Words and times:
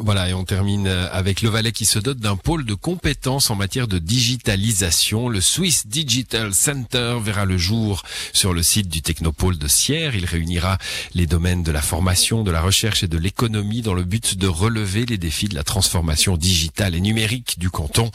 Voilà, 0.00 0.28
et 0.28 0.34
on 0.34 0.44
termine 0.44 0.88
euh, 0.88 1.08
avec 1.12 1.40
le 1.40 1.48
Valais 1.48 1.70
qui 1.70 1.86
se 1.86 2.00
dote 2.00 2.18
d'un 2.18 2.36
pôle 2.36 2.64
de 2.64 2.74
compétences 2.74 3.50
en 3.50 3.54
matière 3.54 3.86
de 3.86 3.98
digitalisation. 3.98 5.28
Le 5.28 5.40
Swiss 5.40 5.86
Digital 5.86 6.52
Center 6.52 7.18
verra 7.22 7.44
le 7.44 7.56
jour 7.56 8.02
sur 8.32 8.52
le 8.52 8.64
site 8.64 8.88
du 8.88 9.02
Technopôle 9.02 9.56
de 9.56 9.68
Sierre. 9.68 10.16
Il 10.16 10.24
réunira 10.24 10.78
les 11.14 11.26
domaines 11.26 11.62
de 11.62 11.70
la 11.70 11.80
formation, 11.80 12.42
de 12.42 12.50
la 12.50 12.60
recherche 12.60 13.04
et 13.04 13.08
de 13.08 13.18
l'économie 13.18 13.82
dans 13.82 13.94
le 13.94 14.02
but 14.02 14.36
de 14.36 14.48
relever 14.48 15.06
les 15.06 15.16
défis 15.16 15.48
de 15.48 15.54
la 15.54 15.62
transformation 15.62 16.36
digitale 16.36 16.96
et 16.96 17.00
numérique 17.00 17.58
du 17.58 17.70
canton. 17.70 18.10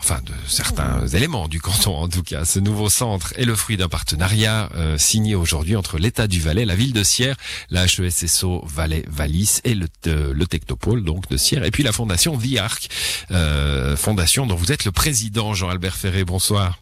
Enfin, 0.00 0.20
de 0.26 0.32
certains 0.46 1.06
éléments 1.08 1.48
du 1.48 1.60
canton 1.60 1.96
en 1.96 2.08
tout 2.08 2.22
cas. 2.22 2.44
Ce 2.44 2.58
nouveau 2.58 2.90
centre 2.90 3.32
est 3.36 3.46
le 3.46 3.56
fruit 3.56 3.78
d'un 3.78 3.88
partenariat 3.88 4.68
euh, 4.74 4.98
signé 4.98 5.34
aujourd'hui 5.34 5.76
entre 5.76 5.96
l'État 5.98 6.26
du 6.26 6.40
Valais, 6.40 6.66
la 6.66 6.74
ville 6.76 6.92
de 6.92 7.02
Sierre, 7.02 7.36
la 7.70 7.86
HESSO 7.86 8.64
Valais-Valis 8.66 9.60
et 9.64 9.74
le, 9.74 9.88
euh, 10.08 10.34
le 10.34 10.46
Technopôle, 10.46 11.02
donc 11.04 11.21
de 11.30 11.36
Sierre, 11.36 11.64
et 11.64 11.70
puis 11.70 11.82
la 11.82 11.92
fondation 11.92 12.36
The 12.36 12.58
Arc, 12.58 12.88
euh, 13.30 13.96
fondation 13.96 14.46
dont 14.46 14.54
vous 14.56 14.72
êtes 14.72 14.84
le 14.84 14.92
président, 14.92 15.54
Jean-Albert 15.54 15.96
Ferré. 15.96 16.24
Bonsoir. 16.24 16.78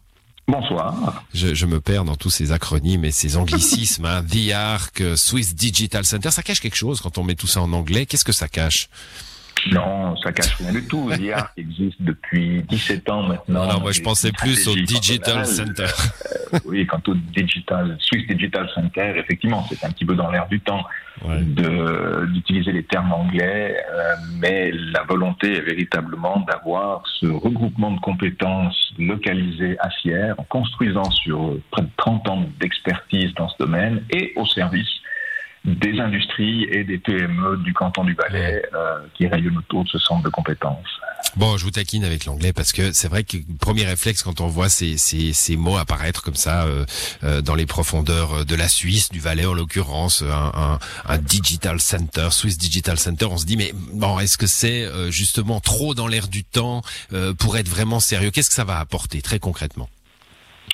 Bonsoir. 0.47 1.23
Je, 1.33 1.53
je, 1.53 1.65
me 1.65 1.79
perds 1.79 2.03
dans 2.03 2.15
tous 2.15 2.29
ces 2.31 2.51
acronymes 2.51 3.05
et 3.05 3.11
ces 3.11 3.37
anglicismes. 3.37 4.05
hein. 4.05 4.23
The 4.23 4.51
Arc, 4.51 4.99
euh, 5.01 5.15
Swiss 5.15 5.55
Digital 5.55 6.03
Center, 6.03 6.31
ça 6.31 6.43
cache 6.43 6.59
quelque 6.59 6.75
chose 6.75 6.99
quand 6.99 7.17
on 7.17 7.23
met 7.23 7.35
tout 7.35 7.47
ça 7.47 7.61
en 7.61 7.71
anglais. 7.73 8.05
Qu'est-ce 8.05 8.25
que 8.25 8.33
ça 8.33 8.47
cache? 8.49 8.89
Non, 9.71 10.15
ça 10.17 10.31
cache 10.31 10.55
rien 10.55 10.71
du 10.71 10.85
tout. 10.87 11.09
Arc 11.33 11.51
existe 11.57 12.01
depuis 12.01 12.63
17 12.69 13.09
ans 13.09 13.23
maintenant. 13.23 13.67
Non, 13.67 13.79
moi 13.81 13.91
je 13.91 14.01
pensais 14.01 14.31
plus 14.31 14.67
au 14.67 14.75
Digital 14.75 15.45
Center. 15.45 15.85
Euh, 16.53 16.59
oui, 16.65 16.85
quant 16.85 17.01
au 17.07 17.13
Digital, 17.15 17.97
Swiss 17.99 18.27
Digital 18.27 18.69
Center, 18.75 19.13
effectivement, 19.17 19.65
c'est 19.69 19.83
un 19.85 19.91
petit 19.91 20.05
peu 20.05 20.15
dans 20.15 20.29
l'air 20.31 20.47
du 20.47 20.59
temps 20.59 20.83
Ouais. 21.23 21.39
d'utiliser 22.27 22.71
les 22.71 22.83
termes 22.83 23.11
anglais, 23.13 23.77
euh, 23.91 24.13
mais 24.39 24.71
la 24.71 25.03
volonté 25.03 25.53
est 25.57 25.61
véritablement 25.61 26.39
d'avoir 26.49 27.03
ce 27.19 27.27
regroupement 27.27 27.91
de 27.91 27.99
compétences 27.99 28.91
localisées 28.97 29.77
à 29.79 29.89
Sierre, 30.01 30.33
en 30.39 30.43
construisant 30.43 31.09
sur 31.11 31.57
près 31.69 31.83
de 31.83 31.89
30 31.97 32.27
ans 32.29 32.45
d'expertise 32.59 33.33
dans 33.35 33.49
ce 33.49 33.55
domaine 33.59 34.03
et 34.09 34.33
au 34.35 34.45
service 34.47 34.87
des 35.63 35.99
industries 35.99 36.63
et 36.71 36.83
des 36.83 36.97
PME 36.97 37.57
du 37.63 37.73
canton 37.73 38.03
du 38.03 38.15
Valais 38.15 38.63
euh, 38.73 38.99
qui 39.13 39.27
rayonnent 39.27 39.57
autour 39.57 39.83
de 39.83 39.89
ce 39.89 39.99
centre 39.99 40.23
de 40.23 40.29
compétences. 40.29 40.87
Bon, 41.35 41.55
je 41.55 41.63
vous 41.63 41.71
taquine 41.71 42.03
avec 42.03 42.25
l'anglais 42.25 42.51
parce 42.51 42.73
que 42.73 42.91
c'est 42.91 43.07
vrai 43.07 43.23
que 43.23 43.37
premier 43.59 43.85
réflexe 43.85 44.23
quand 44.23 44.41
on 44.41 44.47
voit 44.47 44.69
ces, 44.69 44.97
ces, 44.97 45.33
ces 45.33 45.55
mots 45.55 45.77
apparaître 45.77 46.23
comme 46.23 46.35
ça 46.35 46.63
euh, 46.63 46.85
euh, 47.23 47.41
dans 47.41 47.55
les 47.55 47.65
profondeurs 47.67 48.43
de 48.43 48.55
la 48.55 48.67
Suisse, 48.67 49.09
du 49.09 49.19
Valais 49.19 49.45
en 49.45 49.53
l'occurrence, 49.53 50.23
un, 50.23 50.51
un, 50.55 50.79
un 51.07 51.17
digital 51.19 51.79
center, 51.79 52.29
Swiss 52.31 52.57
Digital 52.57 52.97
Center, 52.97 53.27
on 53.29 53.37
se 53.37 53.45
dit 53.45 53.55
mais 53.55 53.71
bon, 53.93 54.19
est-ce 54.19 54.37
que 54.37 54.47
c'est 54.47 54.83
euh, 54.83 55.11
justement 55.11 55.59
trop 55.59 55.93
dans 55.93 56.07
l'air 56.07 56.27
du 56.27 56.43
temps 56.43 56.81
euh, 57.13 57.33
pour 57.33 57.57
être 57.57 57.69
vraiment 57.69 57.99
sérieux? 57.99 58.31
Qu'est-ce 58.31 58.49
que 58.49 58.55
ça 58.55 58.63
va 58.63 58.79
apporter 58.79 59.21
très 59.21 59.39
concrètement? 59.39 59.89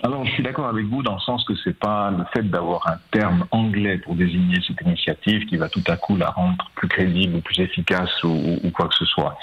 Alors, 0.03 0.23
je 0.25 0.31
suis 0.31 0.43
d'accord 0.43 0.67
avec 0.67 0.85
vous 0.85 1.01
dans 1.01 1.15
le 1.15 1.19
sens 1.19 1.43
que 1.43 1.53
c'est 1.63 1.77
pas 1.77 2.11
le 2.11 2.23
fait 2.33 2.43
d'avoir 2.43 2.87
un 2.87 2.97
terme 3.11 3.45
anglais 3.49 3.97
pour 3.97 4.13
désigner 4.13 4.59
cette 4.65 4.79
initiative 4.81 5.45
qui 5.47 5.57
va 5.57 5.69
tout 5.69 5.83
à 5.87 5.97
coup 5.97 6.15
la 6.15 6.29
rendre 6.29 6.69
plus 6.75 6.87
crédible 6.87 7.35
ou 7.35 7.41
plus 7.41 7.59
efficace 7.59 8.23
ou 8.23 8.69
quoi 8.75 8.87
que 8.87 8.95
ce 8.95 9.05
soit. 9.05 9.35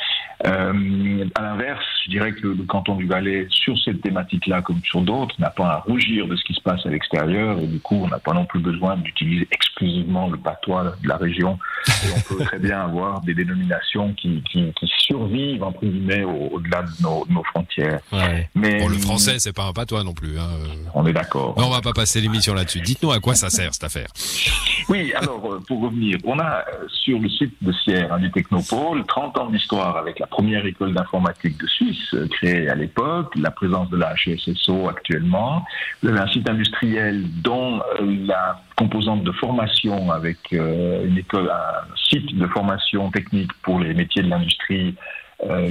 Euh, 0.47 1.25
à 1.35 1.43
l'inverse, 1.43 1.85
je 2.05 2.11
dirais 2.11 2.33
que 2.33 2.43
le, 2.49 2.55
le 2.55 2.65
canton 2.65 2.97
du 2.97 3.07
Valais, 3.07 3.47
sur 3.51 3.79
cette 3.79 4.01
thématique-là 4.03 4.63
comme 4.63 4.81
sur 4.85 5.01
d'autres, 5.01 5.35
n'a 5.41 5.51
pas 5.51 5.67
à 5.69 5.77
rougir 5.81 6.27
de 6.29 6.37
ce 6.37 6.45
qui 6.45 6.55
se 6.55 6.61
passe 6.61 6.85
à 6.85 6.91
l'extérieur 6.91 7.59
et 7.59 7.67
du 7.67 7.81
coup, 7.81 7.97
on 8.05 8.09
n'a 8.09 8.19
pas 8.19 8.33
non 8.33 8.45
plus 8.45 8.61
besoin 8.61 8.97
d'utiliser 8.97 9.49
exclusivement 9.51 10.29
le 10.29 10.37
patois 10.37 10.95
de 11.03 11.09
la 11.09 11.17
région. 11.17 11.59
Et 11.89 12.09
on 12.17 12.21
peut 12.37 12.45
très 12.45 12.59
bien 12.59 12.81
avoir 12.81 13.21
des 13.23 13.35
dénominations 13.35 14.13
qui, 14.15 14.43
qui, 14.51 14.73
qui 14.79 14.91
survivent 14.99 15.63
entre 15.63 15.85
guillemets 15.85 16.25
au- 16.25 16.49
au-delà 16.53 16.83
de 16.83 17.03
nos, 17.03 17.25
de 17.27 17.33
nos 17.33 17.45
frontières. 17.45 18.01
Mais 18.55 18.79
Bon, 18.81 18.89
le 18.89 18.99
français, 18.99 19.39
c'est 19.39 19.53
pas 19.55 19.65
un 19.65 19.73
patois 19.73 20.05
non 20.05 20.15
plus. 20.15 20.39
Hein. 20.39 20.49
euh. 20.65 20.75
on 20.95 21.07
est 21.07 21.13
d'accord. 21.13 21.55
Mais 21.57 21.65
on 21.65 21.71
va 21.71 21.81
pas 21.81 21.93
passer 21.93 22.21
l'émission 22.21 22.55
là-dessus. 22.55 22.81
Dites-nous 22.81 23.13
à 23.13 23.21
quoi 23.21 23.35
ça 23.35 23.51
sert 23.51 23.73
cette 23.75 23.85
affaire. 23.85 24.09
Oui, 24.89 25.13
alors 25.15 25.53
euh, 25.53 25.61
pour 25.67 25.81
revenir, 25.83 26.19
on 26.25 26.39
a 26.39 26.59
euh, 26.59 26.87
sur 26.89 27.19
le 27.19 27.29
site 27.29 27.55
de 27.63 27.73
Sierre 27.73 28.13
hein, 28.13 28.19
du 28.19 28.31
Technopôle 28.31 29.05
30 29.07 29.39
ans 29.39 29.51
d'histoire 29.51 29.97
avec 29.97 30.19
la 30.19 30.27
première 30.27 30.65
école 30.67 30.93
d'informatique 30.95 31.59
de 31.59 31.67
Suisse 31.67 31.94
euh, 32.15 32.27
créée 32.29 32.69
à 32.69 32.75
l'époque, 32.75 33.33
la 33.37 33.51
présence 33.51 33.91
de 33.91 33.97
la 33.97 34.15
HESSO 34.15 34.89
actuellement, 34.89 35.65
un 36.05 36.27
site 36.29 36.49
industriel 36.49 37.25
dont 37.43 37.81
euh, 38.01 38.17
la 38.27 38.61
composante 38.77 39.25
de 39.25 39.33
formation 39.33 40.11
avec 40.11 40.39
euh, 40.53 41.07
une 41.07 41.19
école, 41.19 41.51
un 41.51 41.97
site 41.97 42.37
de 42.37 42.47
formation 42.49 43.11
technique 43.11 43.53
pour 43.63 43.81
les 43.81 43.95
métiers 43.95 44.23
de 44.23 44.29
l'industrie 44.29 44.95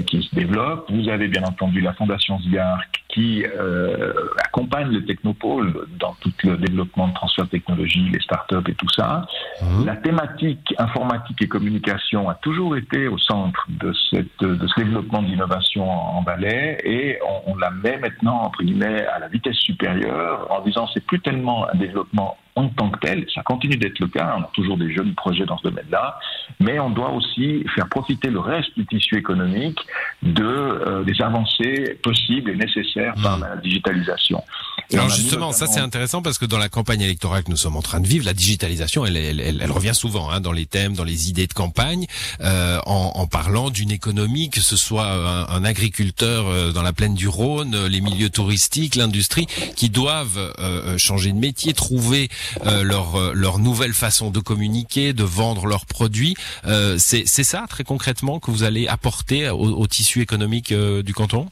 qui 0.06 0.22
se 0.22 0.36
développe. 0.36 0.92
Vous 0.92 1.10
avez 1.10 1.28
bien 1.28 1.44
entendu 1.44 1.82
la 1.82 1.94
Fondation 1.94 2.40
Ziarc 2.40 3.04
qui 3.14 3.46
euh, 3.46 4.12
accompagne 4.44 4.92
le 4.92 5.06
Technopôle 5.06 5.88
dans 6.00 6.14
tout 6.20 6.34
le 6.44 6.58
développement 6.58 7.08
de 7.08 7.14
transfert 7.14 7.46
de 7.46 7.52
technologie, 7.52 8.10
les 8.12 8.20
startups 8.20 8.68
et 8.68 8.74
tout 8.74 8.90
ça. 8.90 9.26
Mhm. 9.62 9.86
La 9.86 9.96
thématique 9.96 10.74
informatique 10.80 11.42
et 11.42 11.48
communication 11.48 12.28
a 12.28 12.34
toujours 12.36 12.76
été 12.76 13.08
au 13.08 13.20
centre 13.20 13.68
de, 13.70 13.94
cette, 14.10 14.40
de 14.42 14.68
ce 14.68 14.82
développement 14.82 15.22
d'innovation 15.22 15.90
en, 15.90 16.18
en 16.18 16.24
Valais 16.24 16.80
et 16.84 17.20
on, 17.28 17.52
on 17.52 17.56
la 17.56 17.70
met 17.70 17.98
maintenant, 17.98 18.42
entre 18.46 18.64
guillemets, 18.64 19.06
à 19.06 19.20
la 19.20 19.28
vitesse 19.28 19.58
supérieure 19.58 20.48
en 20.50 20.62
disant 20.62 20.88
c'est 20.92 21.06
plus 21.06 21.20
tellement 21.20 21.68
un 21.70 21.78
développement 21.78 22.38
en 22.56 22.70
tant 22.70 22.90
que 22.90 23.00
tel, 23.00 23.26
ça 23.34 23.42
continue 23.42 23.78
d'être 23.78 24.00
le 24.00 24.08
cas, 24.08 24.36
on 24.38 24.44
a 24.44 24.50
toujours 24.54 24.78
des 24.78 24.94
jeunes 24.94 25.16
projets 25.16 25.46
dans 25.46 25.58
ce 25.58 25.64
domaine-là, 25.64 26.20
mais 26.60 26.80
on 26.80 26.90
doit 26.92 27.12
aussi 27.12 27.66
faire 27.76 27.90
profiter 27.90 28.30
le 28.30 28.40
reste 28.40 28.78
du 28.78 28.86
tissu 28.86 29.18
économique 29.18 29.80
de, 30.22 30.44
euh, 30.44 31.04
des 31.04 31.20
avancées 31.22 32.00
possibles 32.04 32.52
et 32.52 32.56
nécessaires 32.56 33.16
par 33.24 33.40
la 33.40 33.56
digitalisation. 33.58 34.44
Et 34.94 34.98
Alors 34.98 35.10
justement, 35.10 35.52
ça 35.52 35.68
c'est 35.68 35.80
intéressant 35.80 36.22
parce 36.22 36.38
que 36.38 36.46
dans 36.46 36.58
la 36.58 36.70
campagne 36.70 37.02
électorale 37.02 37.44
que 37.44 37.50
nous 37.52 37.58
sommes 37.58 37.76
en 37.76 37.82
train 37.82 38.00
de 38.00 38.08
vivre, 38.08 38.26
la 38.26 38.34
digitalisation, 38.34 39.06
elle, 39.06 39.18
elle, 39.18 39.40
elle, 39.40 39.60
elle 39.62 39.72
revient 39.72 39.96
souvent 39.96 40.30
hein, 40.30 40.40
dans 40.40 40.52
les 40.52 40.66
thèmes, 40.66 40.94
dans 40.94 41.04
les 41.04 41.30
idées 41.30 41.48
de 41.48 41.54
campagne, 41.54 42.06
euh, 42.42 42.80
en, 42.86 43.12
en 43.16 43.28
parlant 43.28 43.70
d'une 43.70 43.92
économie, 43.92 44.50
que 44.50 44.62
ce 44.62 44.78
soit 44.78 45.08
un, 45.08 45.48
un 45.48 45.64
agriculteur 45.64 46.48
euh, 46.48 46.72
dans 46.72 46.84
la 46.84 46.94
plaine 46.94 47.16
du 47.16 47.28
Rhône, 47.28 47.76
euh, 47.76 47.90
les 47.90 48.02
milieux 48.02 48.30
touristiques, 48.30 48.96
l'industrie, 48.96 49.48
qui 49.76 49.90
doivent 49.90 50.38
euh, 50.38 50.52
euh, 50.60 50.98
changer 50.98 51.32
de 51.32 51.38
métier, 51.40 51.74
trouver 51.74 52.30
euh, 52.66 52.84
leur, 52.84 53.16
euh, 53.16 53.32
leur 53.34 53.60
nouvelle 53.60 53.94
façon 53.94 54.30
de 54.32 54.40
communiquer, 54.40 55.14
de 55.14 55.24
vendre 55.24 55.66
leurs 55.66 55.86
produits. 55.86 56.36
Euh, 56.66 56.98
c'est 57.00 57.24
c'est 57.26 57.44
ça 57.44 57.66
très 57.70 57.84
concrètement 57.84 58.40
que 58.40 58.52
vous 58.52 58.64
allez 58.64 58.88
apporter 58.88 59.50
au, 59.50 59.56
au 59.58 59.88
tissu 59.88 60.22
économique 60.22 60.72
euh, 60.72 61.02
du 61.04 61.14
canton? 61.14 61.48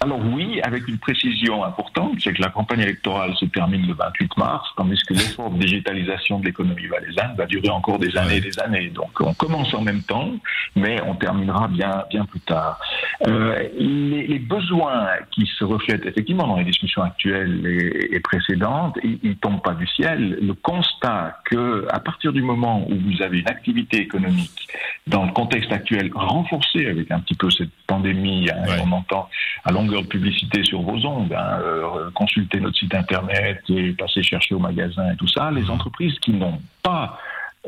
Alors 0.00 0.20
oui, 0.32 0.60
avec 0.62 0.86
une 0.86 0.98
précision 0.98 1.64
importante, 1.64 2.12
c'est 2.22 2.32
que 2.32 2.40
la 2.42 2.50
campagne 2.50 2.80
électorale 2.80 3.34
se 3.36 3.46
termine 3.46 3.86
le 3.86 3.94
28 3.94 4.36
mars, 4.36 4.68
tandis 4.76 5.00
que 5.08 5.14
l'effort 5.14 5.50
de 5.50 5.58
digitalisation 5.58 6.38
de 6.38 6.46
l'économie 6.46 6.86
valaisanne 6.86 7.34
va 7.36 7.46
durer 7.46 7.68
encore 7.70 7.98
des 7.98 8.16
années 8.16 8.36
et 8.36 8.40
des 8.40 8.58
années. 8.60 8.90
Donc 8.90 9.10
on 9.20 9.34
commence 9.34 9.74
en 9.74 9.82
même 9.82 10.02
temps, 10.02 10.30
mais 10.76 11.00
on 11.06 11.14
terminera 11.16 11.66
bien, 11.66 12.04
bien 12.10 12.24
plus 12.24 12.40
tard. 12.40 12.78
Euh, 13.26 13.58
les, 13.76 14.26
les 14.28 14.38
besoins 14.38 15.08
qui 15.32 15.46
se 15.58 15.64
reflètent 15.64 16.06
effectivement 16.06 16.46
dans 16.46 16.56
les 16.58 16.64
discussions 16.64 17.02
actuelles 17.02 17.66
et, 17.66 18.14
et 18.14 18.20
précédentes, 18.20 18.96
ils, 19.02 19.18
ils 19.24 19.36
tombent 19.36 19.62
pas 19.62 19.74
du 19.74 19.86
ciel. 19.88 20.38
Le 20.40 20.54
constat 20.54 21.38
que 21.44 21.86
à 21.90 21.98
partir 21.98 22.32
du 22.32 22.42
moment 22.42 22.86
où 22.88 22.94
vous 22.94 23.20
avez 23.22 23.40
une 23.40 23.48
activité 23.48 23.98
économique 23.98 24.68
dans 25.08 25.24
le 25.24 25.32
contexte 25.32 25.72
actuel 25.72 26.10
renforcée 26.14 26.86
avec 26.86 27.10
un 27.10 27.18
petit 27.18 27.34
peu 27.34 27.50
cette 27.50 27.70
pandémie, 27.88 28.48
hein, 28.50 28.54
Ouais. 28.68 28.82
on 28.84 28.92
entend 28.92 29.28
à 29.64 29.72
longueur 29.72 29.87
de 29.88 30.06
publicité 30.06 30.62
sur 30.64 30.82
vos 30.82 31.04
ondes, 31.06 31.32
hein, 31.32 31.58
euh, 31.62 32.10
consulter 32.14 32.60
notre 32.60 32.76
site 32.78 32.94
internet 32.94 33.60
et 33.68 33.92
passer 33.92 34.22
chercher 34.22 34.54
au 34.54 34.58
magasin 34.58 35.12
et 35.12 35.16
tout 35.16 35.28
ça, 35.28 35.50
les 35.50 35.68
entreprises 35.70 36.18
qui 36.20 36.32
n'ont 36.32 36.60
pas 36.82 37.18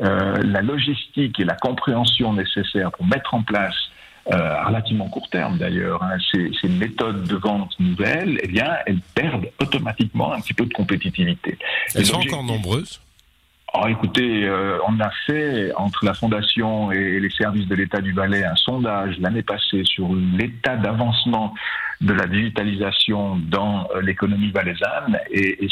euh, 0.01 0.37
la 0.43 0.61
logistique 0.61 1.39
et 1.39 1.43
la 1.43 1.55
compréhension 1.55 2.33
nécessaires 2.33 2.91
pour 2.91 3.05
mettre 3.05 3.33
en 3.33 3.43
place 3.43 3.75
euh, 4.31 4.37
à 4.37 4.65
relativement 4.65 5.09
court 5.09 5.29
terme 5.29 5.57
d'ailleurs, 5.57 6.01
hein, 6.03 6.17
ces, 6.31 6.51
ces 6.61 6.69
méthodes 6.69 7.23
de 7.27 7.35
vente 7.35 7.77
nouvelles, 7.79 8.39
eh 8.43 8.47
bien, 8.47 8.69
elles 8.85 9.01
perdent 9.15 9.47
automatiquement 9.59 10.33
un 10.33 10.39
petit 10.39 10.53
peu 10.53 10.65
de 10.65 10.73
compétitivité. 10.73 11.57
Elles 11.95 12.05
sont 12.05 12.17
encore 12.17 12.43
nombreuses 12.43 13.01
Oh, 13.73 13.87
écoutez, 13.87 14.43
euh, 14.43 14.77
on 14.85 14.99
a 14.99 15.09
fait 15.25 15.71
entre 15.75 16.03
la 16.03 16.13
Fondation 16.13 16.91
et 16.91 17.21
les 17.21 17.29
services 17.29 17.67
de 17.67 17.75
l'État 17.75 18.01
du 18.01 18.11
Valais 18.11 18.43
un 18.43 18.55
sondage 18.55 19.17
l'année 19.19 19.43
passée 19.43 19.83
sur 19.85 20.09
l'état 20.13 20.75
d'avancement 20.75 21.53
de 22.01 22.13
la 22.13 22.27
digitalisation 22.27 23.37
dans 23.37 23.87
euh, 23.95 24.01
l'économie 24.01 24.51
valaisanne 24.51 25.19
et, 25.31 25.63
et 25.65 25.69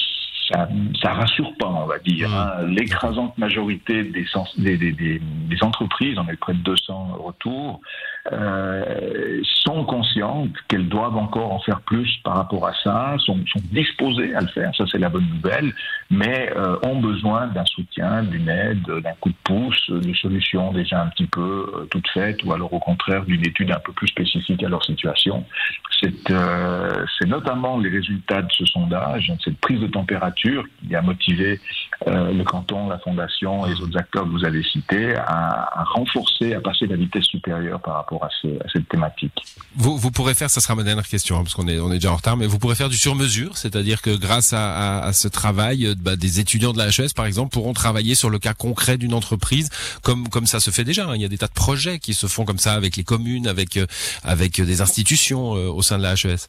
ça, 0.52 0.68
ça 1.02 1.14
rassure 1.14 1.54
pas, 1.60 1.68
on 1.68 1.86
va 1.86 2.00
dire. 2.00 2.28
Mmh. 2.30 2.34
hein. 2.34 2.66
L'écrasante 2.68 3.38
majorité 3.38 4.04
des, 4.04 4.26
sens- 4.26 4.60
des, 4.60 4.78
des- 4.78 4.94
des 5.22 5.64
entreprises, 5.64 6.18
on 6.18 6.28
est 6.28 6.36
près 6.38 6.54
de 6.54 6.60
200 6.60 7.18
retours, 7.20 7.82
euh, 8.32 9.42
sont 9.66 9.84
conscientes 9.86 10.54
qu'elles 10.68 10.88
doivent 10.90 11.18
encore 11.18 11.52
en 11.52 11.60
faire 11.60 11.82
plus 11.82 12.18
par 12.24 12.36
rapport 12.38 12.68
à 12.68 12.74
ça, 12.84 13.16
sont, 13.20 13.40
sont 13.48 13.62
disposées 13.72 14.34
à 14.36 14.42
le 14.42 14.48
faire, 14.48 14.72
ça 14.76 14.86
c'est 14.92 14.98
la 14.98 15.10
bonne 15.10 15.28
nouvelle, 15.28 15.74
mais 16.10 16.52
euh, 16.56 16.78
ont 16.84 17.00
besoin 17.00 17.48
d'un 17.48 17.66
soutien, 17.66 18.24
d'une 18.24 18.50
aide, 18.50 18.84
d'un 19.04 19.14
coup 19.20 19.30
de 19.30 19.36
pouce, 19.44 19.90
de 19.90 20.14
solutions 20.14 20.72
déjà 20.72 21.02
un 21.04 21.08
petit 21.08 21.28
peu 21.28 21.72
euh, 21.76 21.86
toutes 21.92 22.08
faites, 22.10 22.44
ou 22.44 22.54
alors 22.54 22.72
au 22.74 22.80
contraire 22.80 23.24
d'une 23.26 23.46
étude 23.46 23.72
un 23.72 23.80
peu 23.80 23.94
plus 23.94 24.08
spécifique 24.08 24.64
à 24.64 24.70
leur 24.70 24.84
situation. 24.84 25.46
C'est 26.02 26.32
euh, 26.32 27.06
notamment 27.28 27.78
les 27.78 27.90
résultats 27.90 28.42
de 28.42 28.52
ce 28.52 28.66
sondage, 28.66 29.32
cette 29.44 29.58
prise 29.60 29.80
de 29.82 29.88
température 29.88 30.66
qui 30.80 30.96
a 30.96 31.02
motivé 31.02 31.60
euh, 32.08 32.32
le 32.32 32.44
canton, 32.44 32.88
la 32.88 32.98
fondation 33.00 33.66
et 33.66 33.74
les 33.74 33.82
autres 33.82 33.98
acteurs 33.98 34.24
que 34.24 34.30
vous 34.30 34.46
avez 34.46 34.64
cités 34.64 35.16
à, 35.16 35.70
à 35.82 35.84
renforcer, 35.84 36.54
à 36.54 36.62
passer 36.62 36.88
la 36.88 36.96
vitesse 36.96 37.26
supérieure 37.26 37.82
par 37.82 37.96
rapport 37.96 38.24
à, 38.24 38.28
à 38.28 38.70
cette 38.72 38.88
thématique. 38.88 39.34
Vous, 39.76 39.98
vous 39.98 40.12
pourrez 40.12 40.34
faire, 40.34 40.50
ça 40.50 40.62
sera 40.62 40.76
ma 40.76 40.84
dernière 40.84 41.08
question, 41.08 41.38
hein, 41.38 41.44
parce 41.44 41.56
qu'on 41.56 41.68
est, 41.68 41.80
on 41.80 41.92
est 41.92 41.96
déjà 41.96 42.12
en 42.12 42.16
retard, 42.16 42.38
mais 42.38 42.48
vous 42.48 42.58
pourrez 42.58 42.76
faire 42.76 42.90
du 42.90 42.98
sur-mesure, 42.98 43.58
c'est-à-dire 43.58 44.02
que 44.02 44.16
grâce 44.16 44.54
à, 44.54 45.00
à, 45.00 45.06
à 45.08 45.14
ce 45.14 45.28
travail, 45.28 45.88
euh, 45.88 45.96
bah, 46.00 46.16
des 46.16 46.40
étudiants 46.40 46.74
de 46.74 46.78
la 46.78 46.88
HES, 46.88 47.14
par 47.16 47.26
exemple, 47.26 47.52
pourront 47.52 47.74
travailler 47.74 48.16
sur 48.16 48.30
le 48.30 48.40
cas 48.40 48.54
concret 48.54 48.98
d'une 48.98 49.14
entreprise, 49.14 49.70
comme, 50.02 50.30
comme 50.30 50.46
ça 50.46 50.60
se 50.60 50.72
fait 50.72 50.84
déjà. 50.84 51.08
Hein. 51.08 51.16
Il 51.16 51.22
y 51.22 51.26
a 51.26 51.30
des 51.30 51.38
tas 51.38 51.48
de 51.48 51.54
projets 51.54 52.00
qui 52.00 52.14
se 52.14 52.28
font 52.28 52.46
comme 52.46 52.60
ça 52.60 52.74
avec 52.74 52.96
les 52.96 53.04
communes, 53.04 53.48
avec, 53.48 53.78
euh, 53.78 53.86
avec 54.24 54.62
des 54.62 54.82
institutions 54.82 55.56
euh, 55.56 55.68
au 55.68 55.82
sein 55.82 55.98
de 55.98 56.04
la 56.04 56.14
HES. 56.14 56.48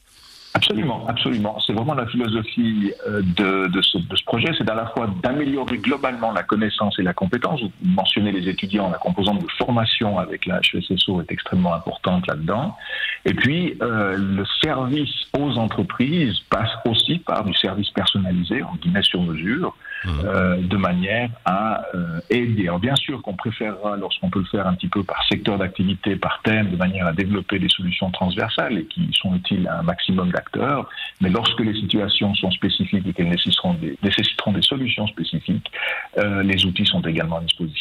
Absolument, 0.52 1.06
absolument. 1.06 1.58
C'est 1.64 1.73
vraiment 1.73 1.94
la 1.94 2.06
philosophie 2.06 2.93
euh, 3.06 3.23
de, 3.23 3.81
ce, 3.82 3.99
projet, 4.25 4.49
c'est 4.58 4.69
à 4.69 4.75
la 4.75 4.87
fois 4.87 5.08
d'améliorer 5.23 5.79
globalement 5.79 6.32
la 6.32 6.43
connaissance 6.43 6.99
et 6.99 7.02
la 7.02 7.14
compétence. 7.14 7.62
Vous 7.62 7.70
mentionnez 7.82 8.32
les 8.32 8.49
étudiants, 8.49 8.91
la 8.91 8.99
composante 8.99 9.43
de 9.43 9.47
formation 9.58 10.19
avec 10.19 10.47
la 10.47 10.61
HESSO 10.61 11.20
est 11.20 11.31
extrêmement 11.31 11.75
importante 11.75 12.26
là-dedans. 12.26 12.76
Et 13.25 13.34
puis, 13.34 13.76
euh, 13.82 14.17
le 14.17 14.44
service 14.62 15.11
aux 15.38 15.58
entreprises 15.58 16.40
passe 16.49 16.70
aussi 16.87 17.19
par 17.19 17.44
du 17.44 17.55
service 17.55 17.90
personnalisé, 17.90 18.62
en 18.62 18.75
guillemets 18.76 19.02
sur 19.02 19.22
mesure, 19.22 19.76
mmh. 20.05 20.08
euh, 20.25 20.56
de 20.56 20.76
manière 20.76 21.31
à 21.44 21.82
euh, 21.94 22.20
aider. 22.31 22.69
Alors 22.69 22.81
bien 22.81 22.96
sûr 22.96 23.20
qu'on 23.22 23.34
préférera, 23.34 23.96
lorsqu'on 23.96 24.31
peut 24.31 24.40
le 24.40 24.46
faire 24.46 24.67
un 24.67 24.75
petit 24.75 24.88
peu 24.88 25.02
par 25.02 25.22
secteur 25.28 25.58
d'activité, 25.58 26.17
par 26.17 26.40
thème, 26.43 26.70
de 26.70 26.76
manière 26.76 27.06
à 27.06 27.12
développer 27.12 27.58
des 27.58 27.69
solutions 27.69 28.11
transversales 28.11 28.78
et 28.78 28.84
qui 28.87 29.11
sont 29.12 29.34
utiles 29.34 29.69
à 29.69 29.81
un 29.81 29.82
maximum 29.82 30.31
d'acteurs, 30.31 30.88
mais 31.20 31.28
lorsque 31.28 31.61
les 31.61 31.75
situations 31.75 32.34
sont 32.34 32.50
spécifiques 32.50 33.06
et 33.06 33.12
qu'elles 33.12 33.28
nécessiteront 33.28 33.75
des, 33.75 33.96
nécessiteront 34.02 34.52
des 34.52 34.62
solutions 34.62 35.06
spécifiques, 35.06 35.70
euh, 36.19 36.43
les 36.43 36.64
outils 36.64 36.87
sont 36.87 37.02
également 37.02 37.38
à 37.38 37.43
disposition. 37.43 37.80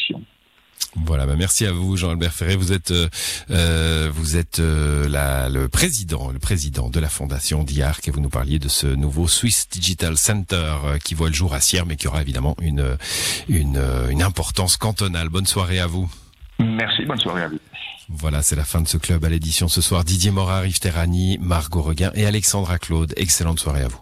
Voilà, 1.06 1.26
bah 1.26 1.34
merci 1.36 1.66
à 1.66 1.72
vous, 1.72 1.96
Jean-Albert 1.96 2.32
Ferré. 2.32 2.56
Vous 2.56 2.72
êtes, 2.72 2.92
euh, 3.50 4.10
vous 4.12 4.36
êtes 4.36 4.60
euh, 4.60 5.08
la, 5.08 5.48
le 5.48 5.68
président, 5.68 6.30
le 6.30 6.38
président 6.38 6.88
de 6.88 7.00
la 7.00 7.08
fondation 7.08 7.64
DIARC, 7.64 8.06
et 8.08 8.10
vous 8.10 8.20
nous 8.20 8.28
parliez 8.28 8.58
de 8.58 8.68
ce 8.68 8.86
nouveau 8.86 9.26
Swiss 9.28 9.68
Digital 9.70 10.16
Center 10.16 10.74
euh, 10.84 10.98
qui 10.98 11.14
voit 11.14 11.28
le 11.28 11.34
jour 11.34 11.54
à 11.54 11.60
Sierre, 11.60 11.86
mais 11.86 11.96
qui 11.96 12.06
aura 12.08 12.22
évidemment 12.22 12.56
une, 12.60 12.96
une, 13.48 13.82
une 14.10 14.22
importance 14.22 14.76
cantonale. 14.76 15.28
Bonne 15.28 15.46
soirée 15.46 15.80
à 15.80 15.86
vous. 15.86 16.10
Merci, 16.58 17.04
bonne 17.04 17.20
soirée 17.20 17.42
à 17.42 17.48
vous. 17.48 17.58
Voilà, 18.08 18.42
c'est 18.42 18.56
la 18.56 18.64
fin 18.64 18.80
de 18.80 18.88
ce 18.88 18.96
club 18.96 19.24
à 19.24 19.28
l'édition 19.28 19.68
ce 19.68 19.80
soir. 19.80 20.04
Didier 20.04 20.30
Morin, 20.30 20.66
Yves 20.66 20.80
Terrani, 20.80 21.38
Margot 21.40 21.82
Reguin 21.82 22.10
et 22.14 22.26
Alexandra 22.26 22.78
Claude. 22.78 23.14
Excellente 23.16 23.60
soirée 23.60 23.82
à 23.82 23.88
vous. 23.88 24.00